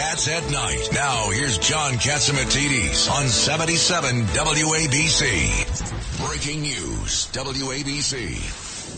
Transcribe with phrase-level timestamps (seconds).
[0.00, 0.88] Cats at Night.
[0.94, 6.26] Now, here's John Catsimatidis on 77 WABC.
[6.26, 8.36] Breaking news, WABC.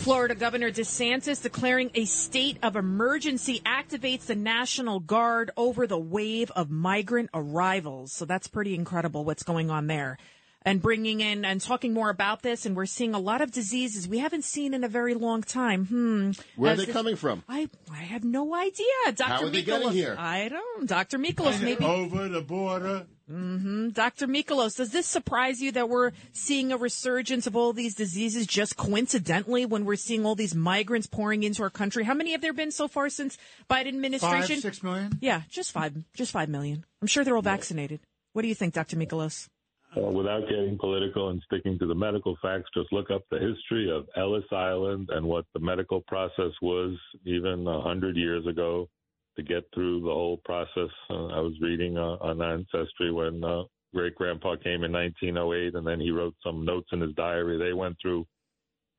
[0.04, 6.52] Florida Governor DeSantis declaring a state of emergency activates the National Guard over the wave
[6.52, 8.12] of migrant arrivals.
[8.12, 10.18] So that's pretty incredible what's going on there
[10.64, 12.66] and bringing in and talking more about this.
[12.66, 15.86] And we're seeing a lot of diseases we haven't seen in a very long time.
[15.86, 16.30] Hmm.
[16.56, 17.42] Where are they coming from?
[17.48, 18.86] I I have no idea.
[19.14, 19.24] Dr.
[19.24, 20.16] How are they getting here?
[20.18, 20.88] I don't.
[20.88, 21.18] Dr.
[21.18, 23.06] Michalos, maybe over the border.
[23.30, 23.90] Mm-hmm.
[23.90, 24.26] Dr.
[24.26, 28.76] Michalos, does this surprise you that we're seeing a resurgence of all these diseases just
[28.76, 32.04] coincidentally when we're seeing all these migrants pouring into our country?
[32.04, 33.38] How many have there been so far since
[33.70, 34.56] Biden administration?
[34.56, 35.18] Five, six million?
[35.20, 36.84] Yeah, just five, just five million.
[37.00, 38.00] I'm sure they're all vaccinated.
[38.32, 38.96] What do you think, Dr.
[38.96, 39.48] Michalos?
[39.94, 43.90] Uh, without getting political and sticking to the medical facts, just look up the history
[43.90, 48.88] of Ellis Island and what the medical process was even a hundred years ago
[49.36, 50.88] to get through the whole process.
[51.10, 55.86] Uh, I was reading uh, on Ancestry when uh, great grandpa came in 1908, and
[55.86, 57.58] then he wrote some notes in his diary.
[57.58, 58.26] They went through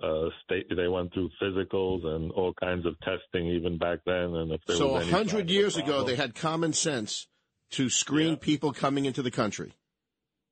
[0.04, 4.36] uh, state, they went through physicals and all kinds of testing even back then.
[4.36, 7.28] And if there so a hundred years ago, they had common sense
[7.72, 8.40] to screen Yeah.
[8.42, 9.74] people coming into the country.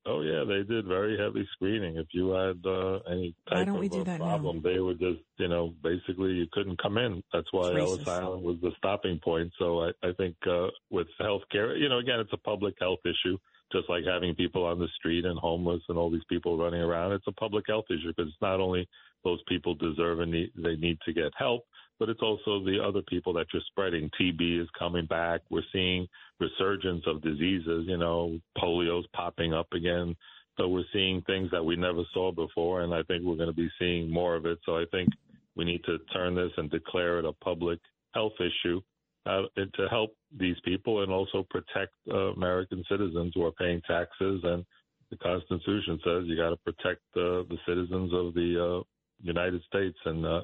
[0.07, 1.97] Oh yeah, they did very heavy screening.
[1.97, 4.29] If you had uh, any type of we do a that now?
[4.29, 7.21] problem, they would just, you know, basically you couldn't come in.
[7.31, 8.07] That's why Ellis.
[8.07, 9.51] Island was the stopping point.
[9.59, 13.37] So I, I think uh, with healthcare, you know, again, it's a public health issue,
[13.71, 17.11] just like having people on the street and homeless and all these people running around.
[17.11, 18.89] It's a public health issue because it's not only
[19.23, 21.61] those people deserve and need, they need to get help,
[22.01, 24.09] but it's also the other people that you're spreading.
[24.19, 25.41] TB is coming back.
[25.51, 26.07] We're seeing
[26.39, 27.85] resurgence of diseases.
[27.87, 30.15] You know, polio's popping up again.
[30.57, 33.55] So we're seeing things that we never saw before, and I think we're going to
[33.55, 34.57] be seeing more of it.
[34.65, 35.09] So I think
[35.55, 37.77] we need to turn this and declare it a public
[38.15, 38.81] health issue
[39.27, 44.41] uh, to help these people and also protect uh, American citizens who are paying taxes.
[44.43, 44.65] And
[45.11, 48.83] the Constitution says you got to protect uh, the citizens of the uh,
[49.21, 50.41] United States, and uh,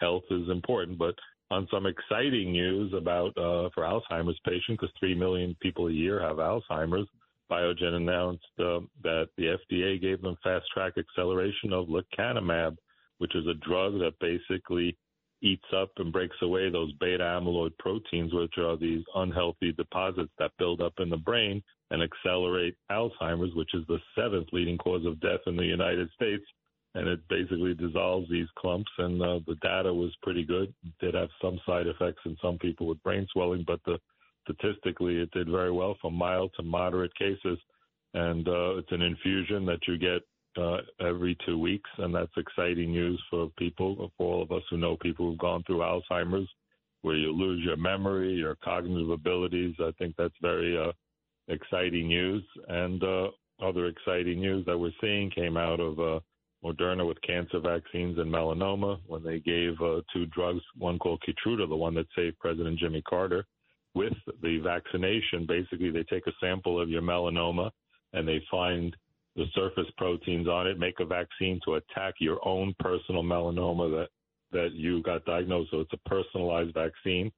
[0.00, 0.98] health is important.
[0.98, 1.14] But
[1.50, 6.20] on some exciting news about uh, for Alzheimer's patients, because three million people a year
[6.20, 7.08] have Alzheimer's.
[7.50, 12.76] Biogen announced uh, that the FDA gave them fast track acceleration of lecanemab,
[13.18, 14.96] which is a drug that basically
[15.40, 20.50] eats up and breaks away those beta amyloid proteins, which are these unhealthy deposits that
[20.58, 25.20] build up in the brain and accelerate Alzheimer's, which is the seventh leading cause of
[25.20, 26.44] death in the United States.
[26.94, 30.72] And it basically dissolves these clumps, and uh, the data was pretty good.
[30.84, 33.98] It did have some side effects in some people with brain swelling, but the
[34.48, 37.58] statistically, it did very well from mild to moderate cases.
[38.14, 40.22] And uh, it's an infusion that you get
[40.60, 44.78] uh, every two weeks, and that's exciting news for people, for all of us who
[44.78, 46.48] know people who've gone through Alzheimer's,
[47.02, 49.74] where you lose your memory, your cognitive abilities.
[49.78, 50.92] I think that's very uh,
[51.48, 52.42] exciting news.
[52.68, 53.28] And uh,
[53.62, 56.20] other exciting news that we're seeing came out of uh,
[56.64, 61.68] Moderna with cancer vaccines and melanoma when they gave uh, two drugs, one called Keytruda,
[61.68, 63.44] the one that saved President Jimmy Carter,
[63.94, 65.46] with the vaccination.
[65.46, 67.70] Basically, they take a sample of your melanoma
[68.12, 68.96] and they find
[69.36, 74.08] the surface proteins on it, make a vaccine to attack your own personal melanoma that
[74.50, 75.70] that you got diagnosed.
[75.70, 77.30] So it's a personalized vaccine,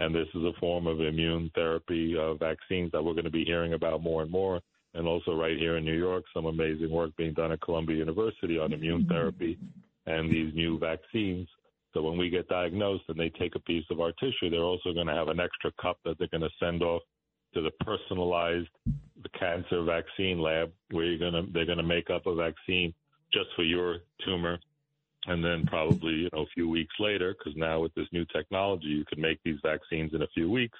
[0.00, 3.44] and this is a form of immune therapy uh, vaccines that we're going to be
[3.44, 4.60] hearing about more and more.
[4.96, 8.58] And also right here in New York, some amazing work being done at Columbia University
[8.58, 9.58] on immune therapy
[10.06, 11.46] and these new vaccines.
[11.92, 14.94] So when we get diagnosed and they take a piece of our tissue, they're also
[14.94, 17.02] going to have an extra cup that they're going to send off
[17.54, 18.68] to the personalized
[19.22, 22.92] the cancer vaccine lab where you're going to they're going to make up a vaccine
[23.32, 24.58] just for your tumor.
[25.26, 28.86] And then probably you know a few weeks later because now with this new technology
[28.86, 30.78] you can make these vaccines in a few weeks.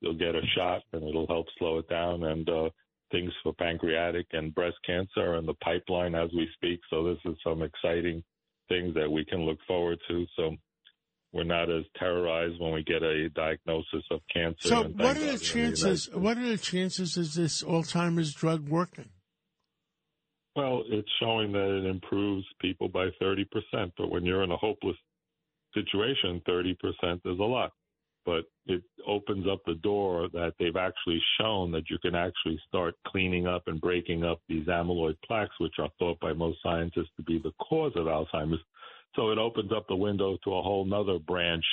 [0.00, 2.24] You'll get a shot and it'll help slow it down.
[2.24, 2.70] And uh
[3.14, 7.18] things for pancreatic and breast cancer are in the pipeline as we speak so this
[7.24, 8.22] is some exciting
[8.68, 10.56] things that we can look forward to so
[11.34, 14.68] we're not as terrorized when we get a diagnosis of cancer.
[14.68, 16.02] So, what are the God we're in United chances?
[16.04, 16.16] States.
[16.16, 19.08] What are the chances is this Alzheimer's drug working?
[20.54, 23.46] Well, it's showing that it improves people by 30%,
[23.98, 24.96] but when you're in a hopeless
[25.74, 26.76] situation, 30%
[27.24, 27.72] is a lot.
[28.24, 32.94] But it opens up the door that they've actually shown that you can actually start
[33.06, 37.22] cleaning up and breaking up these amyloid plaques, which are thought by most scientists to
[37.22, 38.60] be the cause of Alzheimer's.
[39.14, 41.64] So it opens up the window to a whole nother branch.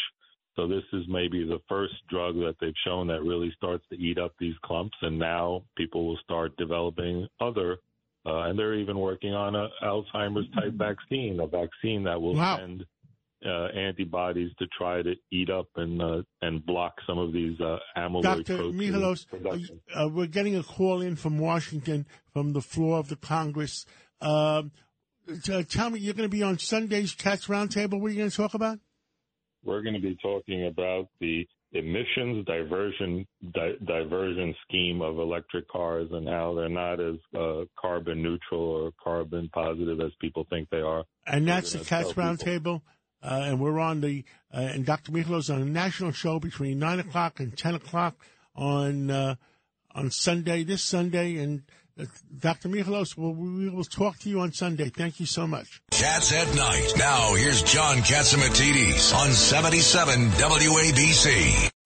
[0.56, 4.18] So this is maybe the first drug that they've shown that really starts to eat
[4.18, 7.78] up these clumps, and now people will start developing other.
[8.26, 12.58] Uh, and they're even working on a Alzheimer's type vaccine, a vaccine that will Wow.
[12.58, 12.86] send
[13.46, 17.78] uh, antibodies to try to eat up and uh, and block some of these uh,
[17.98, 18.58] amyloid Dr.
[18.72, 19.80] Michalos, production.
[19.96, 23.86] uh, we're getting a call in from Washington from the floor of the Congress.
[24.22, 24.72] Um,
[25.44, 28.00] tell me, you're going to be on Sunday's Cats Roundtable.
[28.00, 28.80] What are you going to talk about?
[29.64, 36.10] We're going to be talking about the emissions diversion di- diversion scheme of electric cars
[36.12, 40.82] and how they're not as uh, carbon neutral or carbon positive as people think they
[40.82, 41.04] are.
[41.26, 42.14] And that's the Cats.
[42.14, 42.82] Roundtable.
[43.24, 44.24] Uh, and we're on the,
[44.54, 45.12] uh, and Dr.
[45.12, 48.16] Michalos on a national show between 9 o'clock and 10 o'clock
[48.56, 49.36] on, uh,
[49.94, 51.38] on Sunday, this Sunday.
[51.38, 51.64] And
[52.00, 52.06] uh,
[52.40, 52.70] Dr.
[52.70, 54.90] Michalos, well, we will talk to you on Sunday.
[54.90, 55.82] Thank you so much.
[55.92, 56.94] Cats at Night.
[56.98, 61.72] Now here's John Catsimatidis on 77 WABC.